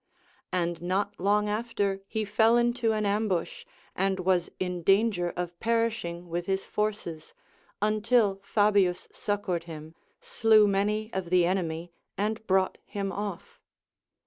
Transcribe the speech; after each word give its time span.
And 0.51 0.81
not 0.81 1.19
lone: 1.19 1.47
after 1.47 2.01
he 2.07 2.25
fell 2.25 2.57
into 2.57 2.91
an 2.91 3.05
ambush, 3.05 3.65
and 3.95 4.19
was 4.19 4.49
in 4.59 4.81
danger 4.81 5.31
of 5.37 5.59
perish 5.59 6.03
ing 6.03 6.23
Avith 6.23 6.45
his 6.45 6.65
forces, 6.65 7.35
until 7.83 8.39
Fabius 8.43 9.07
succored 9.11 9.65
him, 9.65 9.93
slew 10.19 10.67
many 10.67 11.13
of 11.13 11.29
the 11.29 11.45
enemy, 11.45 11.91
and 12.17 12.43
brought 12.47 12.79
him 12.87 13.11
off. 13.11 13.59